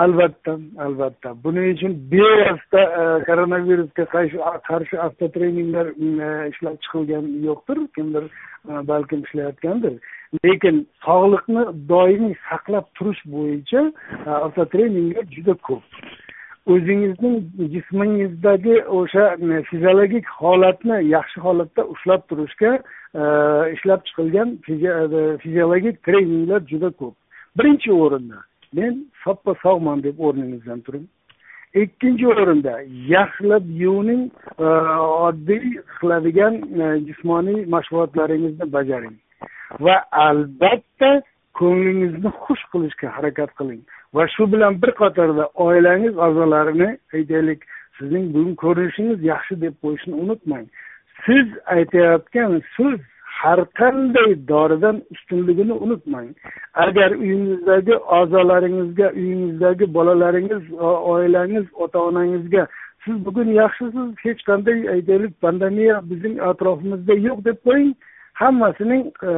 Albatta 0.03 0.53
albatta. 0.85 1.35
Buning 1.43 1.67
uchun 1.75 1.93
bevosita 2.11 2.81
e, 3.01 3.03
koronavirusga 3.27 4.05
qarshi 4.15 4.97
avtotreninglar 5.07 5.93
ishlab 6.51 6.77
chiqilgan 6.83 7.29
yo'qdir 7.47 7.79
kimdir 7.95 8.25
balkim 8.91 9.21
ishlayotgandir. 9.27 9.99
Lekin 10.45 10.87
sog'liqni 11.05 11.63
doimiy 11.89 12.35
saqlab 12.49 12.85
turish 12.97 13.21
bo'yicha 13.35 13.81
e, 14.27 14.29
avtotreninglar 14.29 15.25
juda 15.35 15.53
ko'p. 15.53 15.83
O'zingizning 16.73 17.37
jismingizdagi 17.73 18.75
o'sha 18.99 19.25
e, 19.33 19.63
fiziologik 19.69 20.29
holatni 20.39 20.97
yaxshi 21.15 21.39
holatda 21.45 21.85
ushlab 21.95 22.21
turishga 22.29 22.71
e, 22.75 23.23
ishlab 23.75 24.05
chiqilgan 24.07 24.57
fiziologik 25.43 26.03
treninglar 26.05 26.61
juda 26.71 26.89
ko'p. 26.99 27.15
Birinchi 27.57 27.91
o'rinda 28.03 28.39
men 28.77 28.93
soppa 29.23 29.53
sog'man 29.63 30.03
deb 30.03 30.19
o'rningizdan 30.19 30.79
turing. 30.85 31.05
Ikkinchi 31.83 32.25
o'rinda 32.33 32.73
yaxshilab 33.13 33.65
yuvining 33.83 34.23
oddiy 35.27 35.63
qiladigan 35.99 36.55
jismoniy 37.07 37.59
mashg'ulotlaringizni 37.75 38.71
bajaring. 38.77 39.15
Va 39.79 39.95
albatta 40.11 41.21
ko'nglingizni 41.59 42.31
xush 42.43 42.63
qilishga 42.73 43.07
harakat 43.17 43.51
qiling. 43.59 43.81
Va 44.15 44.27
shu 44.33 44.51
bilan 44.53 44.81
bir 44.81 44.91
qatorda 45.01 45.45
oilangiz 45.67 46.17
a'zolarini 46.27 46.89
aytaylik 47.13 47.65
sizning 47.97 48.25
bugun 48.33 48.55
ko'rinishingiz 48.63 49.19
yaxshi 49.31 49.61
deb 49.63 49.73
qo'yishni 49.83 50.13
unutmang. 50.23 50.65
Siz 51.25 51.47
aytayotgan 51.77 52.61
so'z 52.75 52.99
har 53.39 53.59
qanday 53.79 54.31
doridan 54.51 55.01
ustunligini 55.13 55.73
unutmang. 55.85 56.29
Agar 56.85 57.09
uyingizdagi 57.23 57.95
a'zolaringizga 58.19 59.07
uyingizdagi 59.19 59.93
bolalaringiz 59.97 60.63
oilangiz 61.13 61.65
ota 61.73 61.99
onangizga 62.09 62.67
siz 63.05 63.25
bugun 63.25 63.49
yaxshisiz 63.61 64.09
hech 64.23 64.41
qanday 64.49 64.79
aytaylik 64.95 65.33
pandemiya 65.41 65.95
bizning 66.09 66.35
atrofimizda 66.49 67.13
yo'q 67.27 67.39
deb 67.47 67.57
qo'ying 67.67 67.93
hammasining 68.33 69.05
e, 69.29 69.31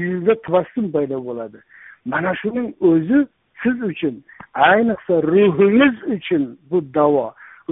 yuzida 0.00 0.34
tabassum 0.46 0.92
paydo 0.92 1.18
bo'ladi. 1.28 1.58
Mana 2.04 2.34
shuning 2.40 2.68
o'zi 2.90 3.26
siz 3.62 3.82
uchun 3.90 4.14
ayniqsa 4.54 5.14
ruhingiz 5.30 5.96
uchun 6.16 6.58
bu 6.70 6.78
davo. 6.94 7.26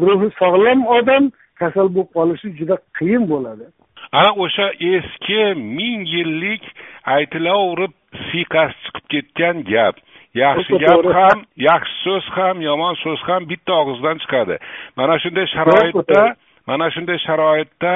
Ruhi 0.04 0.28
sog'lom 0.40 0.86
odam 0.98 1.30
kasal 1.60 1.88
bo'lib 1.94 2.10
qolishi 2.16 2.48
juda 2.58 2.76
qiyin 2.98 3.24
bo'ladi. 3.32 3.66
Ana 4.12 4.32
o'sha 4.44 4.66
eski 4.92 5.42
ming 5.78 6.00
yillik 6.14 6.64
aytilaverib 7.16 7.94
siyqasi 8.28 8.76
chiqib 8.84 9.06
ketgan 9.12 9.56
gap. 9.72 9.96
Yaxshi 10.42 10.78
gap 10.84 11.04
ham 11.18 11.38
yaxshi 11.68 11.96
so'z 12.04 12.26
ham 12.36 12.56
yomon 12.68 12.94
so'z 13.04 13.20
ham 13.28 13.48
bitta 13.52 13.72
og'izdan 13.82 14.16
chiqadi. 14.22 14.56
Mana 14.98 15.14
shunday 15.22 15.46
sharoitda 15.54 16.22
mana 16.66 16.86
shunday 16.94 17.18
sharoitda 17.26 17.94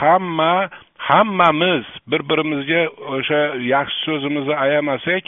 hamma 0.00 0.54
hammamiz 0.98 1.84
bir 2.06 2.20
birimizga 2.28 2.82
o'sha 3.14 3.40
yaxshi 3.74 3.98
so'zimizni 4.04 4.54
ayamasak 4.56 5.24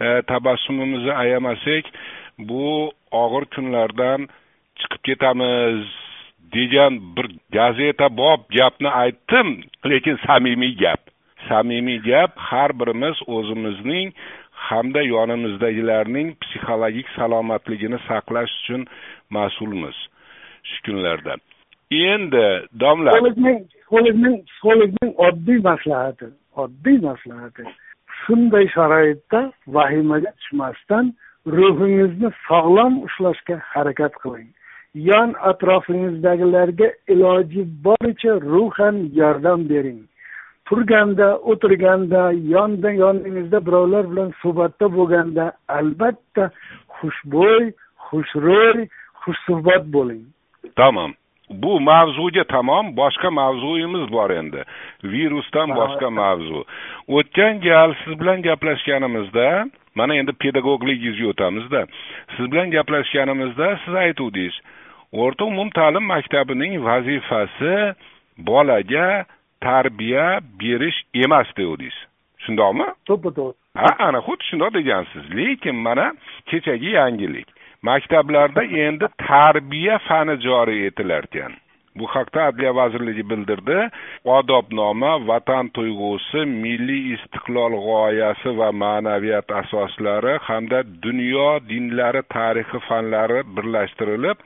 e, 0.00 0.22
tabassumimizni 0.22 1.12
ayamasak 1.12 1.84
bu 2.38 2.92
og'ir 3.22 3.44
kunlardan 3.54 4.28
chiqib 4.78 5.02
ketamiz 5.08 5.84
degan 6.54 6.92
bir 7.16 7.26
gazeta 7.52 8.16
bob 8.16 8.40
gapni 8.58 8.88
aytdim 8.88 9.48
lekin 9.90 10.16
samimiy 10.26 10.76
gap. 10.76 11.00
Samimiy 11.48 12.00
gap 12.10 12.32
har 12.36 12.70
birimiz 12.80 13.16
o'zimizning 13.26 14.12
hamda 14.68 15.02
yonimizdagilarning 15.02 16.28
psixologik 16.42 17.08
salomatligini 17.16 17.98
saqlash 18.08 18.52
uchun 18.60 18.86
mas'ulmiz 19.30 19.96
shu 20.70 20.78
kunlarda. 20.86 21.34
Endi 21.90 22.46
domla 22.80 23.12
psixologning 23.86 24.42
psixologning 24.46 24.46
psixologning 24.46 25.14
oddiy 25.26 25.60
maslahati 25.62 26.26
oddiy 26.62 26.98
maslahati 27.08 27.62
shunday 28.20 28.66
sharoitda 28.74 29.40
vahimaga 29.66 30.30
tushmasdan 30.38 31.12
ruhingizni 31.46 32.30
sog'lom 32.48 32.92
ushlashga 33.06 33.56
harakat 33.72 34.12
qiling 34.22 34.48
yon 34.94 35.34
atrofingizdagilarga 35.50 36.88
iloji 37.14 37.62
boricha 37.86 38.32
ruhan 38.52 38.96
yordam 39.20 39.68
bering 39.68 40.00
turganda 40.68 41.28
o'tirganda 41.50 42.22
yonda 42.54 42.90
yoningizda 43.02 43.58
birovlar 43.66 44.04
bilan 44.10 44.30
suhbatda 44.42 44.86
bo'lganda 44.96 45.44
albatta 45.78 46.50
xushbo'y 46.96 47.64
xushro'y 48.08 48.88
xushsuhbat 49.22 49.82
bo'ling 49.94 50.24
tamom 50.76 51.12
bu 51.50 51.80
mavzuga 51.80 52.44
tamom 52.44 52.96
boshqa 52.96 53.30
mavzuyimiz 53.30 54.12
bor 54.12 54.30
endi. 54.30 54.64
Virusdan 55.04 55.68
boshqa 55.78 56.10
mavzu. 56.10 56.64
O'tgan 57.08 57.60
gal 57.60 57.94
siz 58.04 58.20
bilan 58.20 58.42
gaplashganimizda 58.42 59.66
mana 59.94 60.14
endi 60.14 60.32
pedagogligingizga 60.32 61.26
o'tamizda. 61.28 61.86
Siz 62.36 62.52
bilan 62.52 62.70
gaplashganimizda 62.70 63.78
siz 63.84 63.94
aytuvdingiz 63.94 64.54
o'rta 65.12 65.44
umumta'lim 65.44 66.02
maktabining 66.02 66.84
vazifasi 66.84 67.94
bolaga 68.38 69.24
tarbiya 69.60 70.40
berish 70.60 70.98
emas 71.24 71.48
devdingiz 71.58 71.96
shundoqmi? 72.44 72.86
To'ppa 73.08 73.30
to'g'ri 73.38 73.54
ha 73.82 73.90
ana 74.08 74.20
xuddi 74.26 74.44
shundoq 74.50 74.70
degansiz. 74.78 75.24
Lekin 75.38 75.76
mana 75.86 76.06
kechagi 76.50 76.90
yangilik 76.98 77.48
maktablarda 77.88 78.62
endi 78.86 79.06
tarbiya 79.28 79.98
fani 80.08 80.34
joriy 80.46 80.86
etilar 80.90 81.24
ekan 81.30 81.52
bu 81.98 82.06
haqda 82.14 82.42
adliya 82.48 82.72
vazirligi 82.76 83.24
bildirdi. 83.30 83.78
Odobnoma 84.36 85.12
vatan 85.28 85.70
tuyg'usi 85.76 86.44
milliy 86.64 87.14
istiqlol 87.16 87.76
g'oyasi 87.86 88.56
va 88.60 88.68
ma'naviyat 88.82 89.48
asoslari 89.60 90.34
hamda 90.48 90.82
dunyo 91.06 91.48
dinlari 91.70 92.22
tarixi 92.36 92.78
fanlari 92.88 93.40
birlashtirilib 93.56 94.38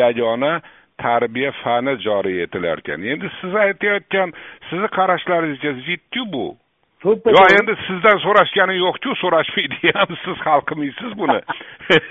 yagona 0.00 0.52
tarbiya 1.04 1.52
fani 1.62 1.94
joriy 2.06 2.42
etilar 2.46 2.82
ekan 2.84 3.06
endi 3.12 3.28
siz 3.40 3.54
aytayotgan 3.66 4.34
sizni 4.68 4.88
qarashlaringizga 4.98 5.72
zidku 5.86 6.24
bu. 6.34 6.46
Yo 7.04 7.44
endi 7.58 7.74
sizdan 7.86 8.18
so'rashgani 8.24 8.76
yo'qku 8.76 9.14
so'rashmaydi 9.22 9.92
ham 9.98 10.10
siz 10.24 10.38
hal 10.46 10.60
qilmaysiz 10.68 11.12
buni. 11.20 11.40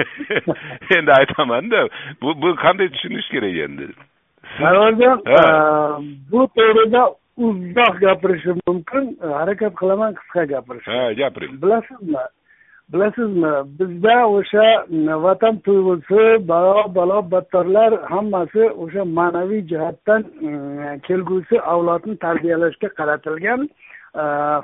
Endi 0.97 1.12
aytamanda 1.19 1.88
bu 2.21 2.41
bu 2.41 2.56
qanday 2.63 2.89
tushunish 2.93 3.30
kerak 3.34 3.56
endi? 3.65 3.88
Sarvarjon 4.58 5.17
bu 6.32 6.47
to'g'rida 6.58 7.04
uzoq 7.38 7.95
gapirishim 8.06 8.58
mumkin. 8.67 9.04
Harakat 9.39 9.73
qilaman 9.82 10.13
qisqa 10.19 10.43
gapirishga 10.54 10.91
ha 10.97 11.13
gapiring. 11.21 11.62
Bilasizmi? 11.62 12.23
Bilasizmi? 12.93 13.52
Bizda 13.80 14.15
o'sha 14.38 14.65
vatan 15.25 15.60
tuyg'usi 15.65 16.23
balo 16.52 16.95
balo 16.95 17.19
battarlar 17.32 17.91
hammasi 18.13 18.63
o'sha 18.84 19.06
ma'naviy 19.19 19.62
jihatdan 19.71 20.21
kelgusi 21.08 21.62
avlodni 21.73 22.17
tarbiyalashga 22.25 22.89
qaratilgan 22.99 23.69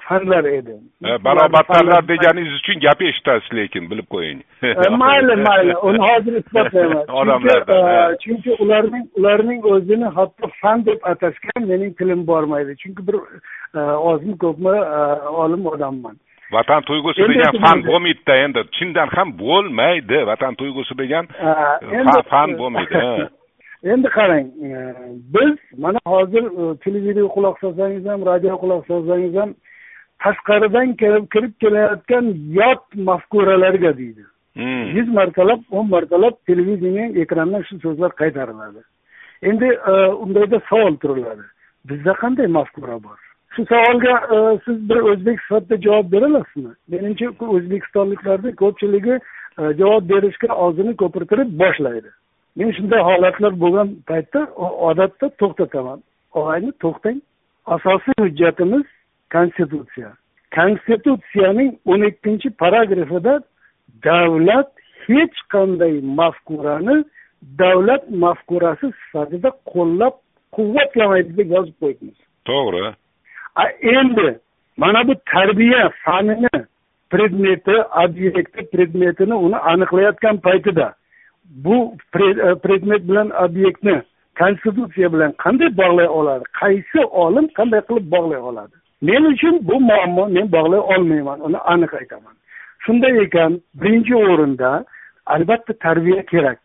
fanlar 0.07 0.45
edi. 0.45 0.75
Barobatlarlar 1.23 2.07
deganingiz 2.07 2.53
uchun 2.53 2.79
gap 2.79 3.01
eshitasiz 3.01 3.53
lekin 3.53 3.89
bilib 3.91 4.07
qo'ying. 4.09 4.41
Mayli 5.03 5.35
mayli 5.35 5.77
uni 5.77 5.97
hozir 5.97 6.33
isbotlayman. 6.33 8.17
Chunki 8.23 8.51
ularning 8.59 9.05
ularning 9.15 9.65
o'zini 9.65 10.05
hatto 10.05 10.49
fan 10.61 10.85
deb 10.85 10.99
atashgan 11.03 11.67
mening 11.67 11.97
tilim 11.97 12.27
bormaydi. 12.27 12.75
Chunki 12.75 13.07
bir 13.07 13.15
ozmi 14.11 14.37
ko'pmi 14.37 14.75
olim 15.43 15.65
odamman. 15.65 16.15
Vatan 16.51 16.81
tuyg'usi 16.81 17.21
degan 17.29 17.61
fan 17.61 17.85
bo'lmaydida 17.87 18.35
endi. 18.35 18.61
Chindan 18.77 19.07
ham 19.07 19.37
bo'lmaydi 19.39 20.27
vatan 20.27 20.55
tuyg'usi 20.55 20.97
degan 20.97 21.25
fan 22.29 22.57
bo'lmaydi 22.57 23.29
endi 23.85 24.09
qarang 24.17 24.47
biz 25.35 25.55
mana 25.77 25.99
hozir 26.05 26.43
e, 26.43 26.77
televideniya 26.77 27.27
quloq 27.35 27.59
solsangiz 27.59 28.05
ham 28.05 28.25
radio 28.25 28.57
quloq 28.63 28.85
solsangiz 28.87 29.35
ham 29.41 29.53
tashqaridan 30.23 30.95
kelib 31.01 31.25
kirib 31.33 31.53
kelayotgan 31.63 32.25
yot 32.59 32.83
mafkuralarga 33.09 33.97
deydi. 33.97 34.23
Hmm. 34.59 34.85
yuz 34.97 35.07
martalab 35.19 35.61
o'n 35.71 35.89
martalab 35.95 36.35
televideniya 36.47 37.07
ekrandan 37.23 37.61
shu 37.67 37.79
so'zlar 37.85 38.11
qaytariladi. 38.21 38.81
Endi 39.49 39.67
e, 39.91 39.93
undayda 40.23 40.61
savol 40.69 40.95
turiladi. 41.03 41.45
Bizda 41.89 42.13
qanday 42.21 42.47
mafkura 42.57 42.97
bor? 43.03 43.19
Shu 43.55 43.65
savolga 43.73 44.13
e, 44.33 44.35
siz 44.65 44.77
bir 44.89 44.99
o'zbek 45.11 45.41
sifatida 45.41 45.81
javob 45.87 46.11
bera 46.11 46.25
olasizmi 46.31 46.73
menimcha 46.93 47.27
o'zbekistonliklarni 47.55 48.55
ko'pchiligi 48.61 49.15
javob 49.81 50.03
berishga 50.11 50.49
og'zini 50.65 50.93
ko'pirtirib 51.01 51.49
boshlaydi 51.63 52.09
men 52.57 52.71
shunday 52.77 53.01
holatlar 53.09 53.53
bo'lgan 53.63 53.89
paytda 54.09 54.41
odatda 54.89 55.29
to'xtataman. 55.39 55.99
Og'ayni 56.39 56.71
to'xtang. 56.83 57.19
Asosiy 57.75 58.17
hujjatimiz 58.23 58.85
konstitutsiya. 59.33 60.11
Konstitutsiyaning 60.57 61.71
o'n 61.91 62.01
ikkinchi 62.09 62.49
paragrafida 62.63 63.33
davlat 64.07 64.69
hech 65.07 65.37
qanday 65.53 65.93
mafkurani 66.19 66.97
davlat 67.61 68.03
mafkurasi 68.23 68.87
sifatida 68.99 69.49
qo'llab 69.73 70.15
quvvatlamaydi 70.55 71.37
deb 71.39 71.49
yozib 71.55 71.75
qo'yibmiz 71.81 72.17
to'g'ri. 72.49 72.93
Endi 73.97 74.27
mana 74.77 75.07
bu 75.07 75.13
tarbiya 75.33 75.83
fanini 76.03 76.55
predmeti 77.11 77.75
obyekti 78.03 78.61
predmetini 78.71 79.35
uni 79.45 79.57
aniqlayotgan 79.71 80.37
paytida 80.47 80.87
bu 81.49 81.97
e, 82.19 82.55
predmet 82.55 83.07
bilan 83.09 83.29
obyektni 83.29 84.01
konstitutsiya 84.39 85.13
bilan 85.13 85.31
qanday 85.31 85.77
bog'lay 85.77 86.07
oladi? 86.07 86.43
Qaysi 86.61 87.05
olim 87.05 87.47
qanday 87.47 87.81
qilib 87.81 88.11
bog'lay 88.11 88.39
oladi? 88.39 88.75
Men 89.01 89.23
uchun 89.23 89.59
bu 89.67 89.79
muammo 89.79 90.27
men 90.27 90.51
bog'lay 90.51 90.79
olmayman 90.79 91.39
uni 91.39 91.57
aniq 91.57 91.93
aytaman. 91.93 92.35
Shunday 92.85 93.23
ekan 93.23 93.61
birinchi 93.81 94.15
o'rinda 94.15 94.85
albatta 95.25 95.73
tarbiya 95.73 96.25
kerak. 96.25 96.59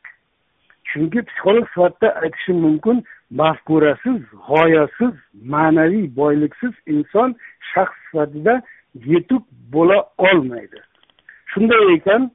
Chunki 0.84 1.22
psixolog 1.28 1.66
sifatida 1.68 2.08
aytishim 2.22 2.56
mumkin 2.66 3.04
mafkurasiz 3.30 4.20
g'oyasiz 4.48 5.14
ma'naviy 5.52 6.06
boyliksiz 6.16 6.74
inson 6.86 7.34
shaxs 7.72 7.96
sifatida 8.04 8.62
yetuk 9.12 9.44
bo'la 9.72 9.98
olmaydi. 10.18 10.78
Shunday 11.52 11.94
ekan 11.94 12.30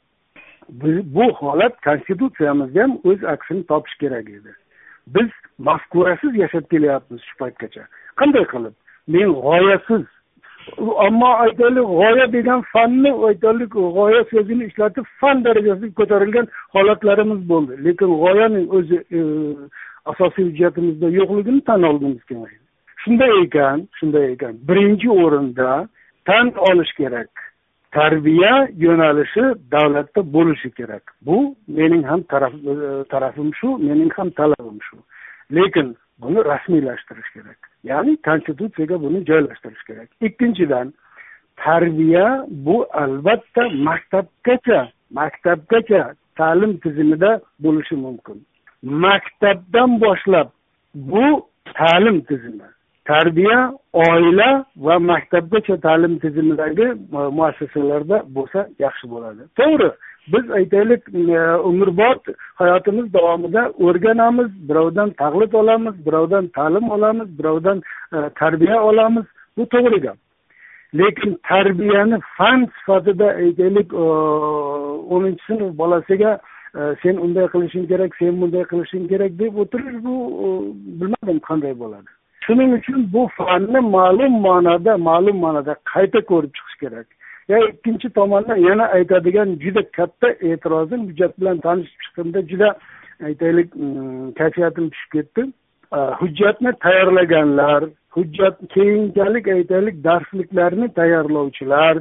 bu 0.69 1.23
holat 1.34 1.82
konstitutsiyamizda 1.82 2.84
ham 2.84 2.97
o'z 3.04 3.23
aksini 3.23 3.65
topishi 3.65 3.97
kerak 3.97 4.30
edi. 4.30 4.51
Biz 5.08 5.30
mafkurasiz 5.58 6.36
yashab 6.36 6.65
kelyapmiz 6.71 7.21
shu 7.21 7.38
paytgacha 7.38 7.84
qanday 8.19 8.45
qilib? 8.54 8.75
Men 9.08 9.30
g'oyasiz. 9.45 10.06
Ammo 11.08 11.30
aytaylik 11.45 11.88
g'oya 11.99 12.34
degan 12.34 12.62
fanni 12.73 13.12
aytaylik 13.28 13.71
g'oya 13.71 14.23
so'zini 14.32 14.65
ishlatib 14.65 15.06
fan 15.19 15.43
darajasiga 15.45 15.93
ko'tarilgan 15.99 16.47
holatlarimiz 16.75 17.41
bo'ldi. 17.49 17.73
Lekin 17.86 18.12
g'oyaning 18.21 18.67
o'zi 18.78 18.97
e, 19.17 19.19
asosiy 20.12 20.45
hujjatimizda 20.49 21.10
yo'qligini 21.19 21.62
tan 21.69 21.84
olgimiz 21.84 22.23
kelmaydi 22.30 22.65
shunday 23.06 23.43
ekan 23.43 23.88
shunday 23.99 24.32
ekan. 24.34 24.56
Birinchi 24.67 25.10
o'rinda 25.10 25.88
tan 26.25 26.54
olish 26.69 26.93
kerak. 26.97 27.30
Tarbiya 27.96 28.54
yo'nalishi 28.86 29.44
davlatda 29.72 30.22
bo'lishi 30.36 30.70
kerak. 30.78 31.04
Bu 31.28 31.56
mening 31.68 32.04
ham 32.10 32.22
taraf 32.32 32.54
e, 32.54 33.04
tarafim 33.14 33.50
shu 33.60 33.78
mening 33.88 34.12
ham 34.18 34.30
talabim 34.40 34.80
shu. 34.88 34.98
Lekin 35.58 35.88
buni 36.22 36.40
rasmiylashtirish 36.52 37.30
kerak. 37.36 37.60
Ya'ni 37.84 38.18
konstitutsiyaga 38.28 39.02
buni 39.06 39.26
joylashtirish 39.30 39.84
kerak. 39.88 40.10
Ikkinchidan 40.28 40.94
tarbiya 41.64 42.28
bu 42.50 42.78
albatta 43.04 43.64
maktabgacha 43.88 44.80
maktabgacha 45.20 46.04
ta'lim 46.40 46.78
tizimida 46.84 47.32
bo'lishi 47.64 47.96
mumkin. 48.06 48.38
Maktabdan 49.06 50.02
boshlab 50.02 50.48
bu 50.96 51.26
ta'lim 51.80 52.18
tizimi 52.22 52.75
tarbiya 53.06 53.74
oila 53.94 54.65
va 54.78 55.00
maktabgacha 55.00 55.78
ta'lim 55.86 56.20
tizimidagi 56.24 56.88
e, 56.89 57.22
muassasalarda 57.38 58.18
bo'lsa 58.38 58.68
yaxshi 58.86 59.10
bo'ladi. 59.13 59.41
To'g'ri 59.60 59.89
biz 60.34 60.52
aytaylik 60.60 61.02
e, 61.13 61.39
umrbod 61.70 62.22
hayotimiz 62.62 63.13
davomida 63.13 63.63
o'rganamiz 63.88 64.50
birovdan 64.70 65.10
taqlid 65.22 65.54
olamiz 65.62 65.96
birovdan 66.08 66.48
ta'lim 66.58 66.91
olamiz 66.98 67.39
birovdan 67.39 67.84
e, 68.15 68.18
tarbiya 68.41 68.82
olamiz. 68.89 69.26
Bu 69.58 69.63
to'g'ri 69.76 70.02
gap. 70.08 70.18
Lekin 71.00 71.39
tarbiyani 71.50 72.20
fan 72.38 72.68
sifatida 72.76 73.28
aytaylik 73.44 73.94
o'ninchi 75.13 75.44
sinf 75.48 75.78
bolasiga 75.78 76.39
sen 77.02 77.15
unday 77.26 77.48
qilishing 77.54 77.88
kerak 77.91 78.12
sen 78.20 78.41
bunday 78.41 78.63
qilishing 78.72 79.08
kerak 79.12 79.32
deb 79.39 79.58
o'tirish 79.63 79.98
bu 80.06 80.13
bilmadim 81.00 81.39
qanday 81.48 81.74
bo'ladi. 81.84 82.14
Shuning 82.46 82.74
uchun 82.78 83.10
bu 83.14 83.28
fanni 83.38 83.80
ma'lum 83.98 84.34
ma'noda 84.48 84.98
ma'lum 85.10 85.38
ma'noda 85.46 85.74
qayta 85.94 86.20
ko'rib 86.32 86.52
chiqish 86.58 86.78
kerak 86.84 87.08
ya 87.48 87.58
ikkinchi 87.70 88.10
tomondan 88.10 88.60
yana 88.70 88.86
aytadigan 88.98 89.50
juda 89.64 89.84
katta 89.98 90.30
e'tirozim 90.50 91.02
hujjat 91.10 91.40
bilan 91.40 91.58
tanishib 91.66 92.00
chiqqanda 92.06 92.48
juda 92.52 92.70
aytaylik 93.28 93.70
e, 93.76 93.86
e, 93.86 94.34
kayfiyatim 94.40 94.90
tushib 94.90 95.12
e, 95.12 95.18
ketdi 95.18 95.42
hujjatni 96.22 96.72
tayyorlaganlar 96.86 97.84
hujjat 98.18 98.58
keyinchalik 98.76 99.48
aytaylik 99.58 100.04
darsliklarni 100.04 100.88
tayyorlovchilar 101.00 101.98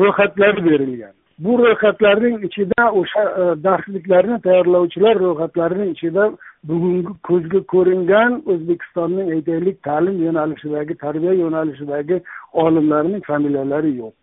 ro'yxatlar 0.00 0.54
berilgan 0.68 1.14
bu 1.38 1.58
ro'yxatlarning 1.58 2.36
ichida 2.48 2.82
o'sha 3.00 3.24
darsliklarni 3.66 4.40
tayyorlovchilar 4.46 5.14
ro'yxatlarining 5.24 5.90
ichida 5.96 6.24
bugungi 6.64 7.12
ko'zga 7.28 7.60
ko'ringan 7.72 8.42
o'zbekistonning 8.52 9.30
aytaylik 9.36 9.82
ta'lim 9.88 10.16
yo'nalishidagi 10.26 10.94
tarbiya 11.04 11.32
yo'nalishidagi 11.32 12.20
olimlarning 12.52 13.22
familiyalari 13.30 13.94
yo'q. 14.02 14.18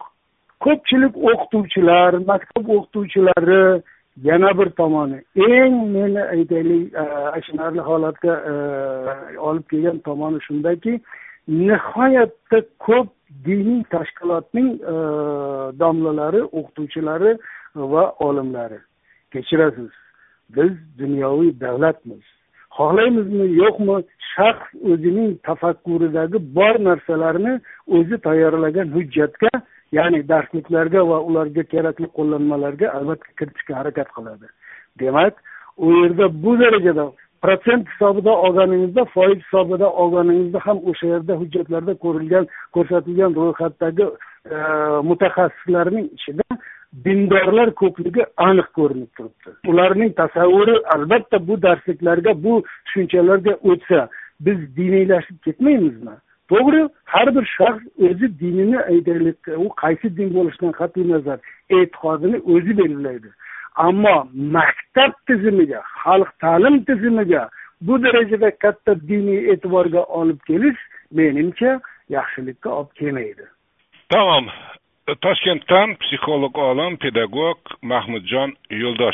Ko'pchilik 0.66 1.18
o'qituvchilar 1.30 2.20
maktab 2.32 2.70
o'qituvchilari 2.78 3.82
yana 4.24 4.58
bir 4.58 4.70
tomoni 4.70 5.20
eng 5.36 5.76
meni 5.96 6.24
aytaylik 6.36 6.94
e, 6.94 7.06
achinarli 7.38 7.80
holatga 7.80 8.34
e, 8.52 8.54
olib 9.38 9.66
kelgan 9.72 10.00
tomoni 10.00 10.40
shundaki 10.48 11.00
nihoyatda 11.48 12.62
ko'p 12.86 13.10
diniy 13.46 13.84
tashkilotning 13.96 14.70
e, 14.94 14.96
domlalari 15.80 16.42
o'qituvchilari 16.44 17.38
va 17.76 18.04
olimlari. 18.20 18.80
Kechirasiz. 19.32 20.05
Biz 20.50 20.72
dunyoviy 21.00 21.52
davlatmiz. 21.60 22.24
Xohlaymizmi 22.78 23.48
yo'qmi 23.62 23.98
shaxs 24.36 24.68
o'zining 24.92 25.32
tafakkuridagi 25.48 26.38
bor 26.58 26.76
narsalarni 26.88 27.54
o'zi 27.98 28.18
tayyorlagan 28.28 28.88
hujjatga 28.96 29.52
ya'ni 29.98 30.20
darsliklarga 30.32 31.02
va 31.12 31.20
ularga 31.30 31.64
kerakli 31.74 32.08
qo'llanmalarga 32.18 32.88
albatta 32.98 33.30
kiritishga 33.40 33.74
harakat 33.80 34.10
qiladi. 34.16 34.48
Demak 35.00 35.34
u 35.78 35.92
yerda 36.00 36.26
bu 36.44 36.60
darajada 36.60 37.06
protsent 37.42 37.88
hisobida 37.94 38.32
olganingizda 38.46 39.06
foiz 39.16 39.40
hisobida 39.46 39.88
olganingizda 40.02 40.60
ham 40.68 40.78
o'sha 40.90 41.08
yerda 41.14 41.34
hujjatlarda 41.42 41.94
ko'rilgan 42.04 42.46
ko'rsatilgan 42.76 43.32
ro'yxatdagi 43.42 44.06
e, 44.54 44.58
mutaxassislarning 45.10 46.08
ichida 46.18 46.48
dindorlar 47.06 47.72
ko'pligi 47.82 48.26
aniq 48.38 48.68
ko'rinib 48.78 49.12
turibdi. 49.18 49.50
Ularning 49.72 50.12
tasavvuri 50.22 50.76
albatta 50.96 51.48
bu 51.48 51.62
darsliklarga 51.62 52.44
bu 52.44 52.64
tushunchalarga 52.86 53.54
o'tsa 53.72 54.08
biz 54.40 54.60
diniylashib 54.78 55.38
ketmaymizmi? 55.46 56.16
To'g'ri 56.52 56.82
har 57.14 57.36
bir 57.36 57.46
shaxs 57.58 57.84
o'zi 58.08 58.28
dinini 58.40 58.80
aytaylik 58.80 59.48
u 59.66 59.68
qaysi 59.84 60.18
din 60.18 60.30
bo'lishidan 60.38 60.74
qat'iy 60.80 61.06
nazar 61.14 61.40
e'tiqodini 61.78 62.38
o'zi 62.54 62.78
belgilaydi. 62.82 63.30
Ammo 63.88 64.16
maktab 64.58 65.12
tizimiga 65.28 65.82
xalq 66.04 66.30
ta'lim 66.44 66.76
tizimiga 66.90 67.50
bu 67.82 68.04
darajada 68.04 68.50
katta 68.64 68.96
diniy 69.10 69.42
e'tiborga 69.52 70.04
olib 70.20 70.40
kelish 70.48 70.80
menimcha 71.12 71.72
yaxshilikka 72.10 72.70
olib 72.70 72.92
kelmaydi. 73.00 73.46
Tamom 74.10 74.46
toshkentdan 75.14 75.96
psixolog 76.02 76.58
olim 76.58 76.98
pedagog 76.98 77.58
mahmudjon 77.82 78.56
yo'ldoshev 78.70 79.14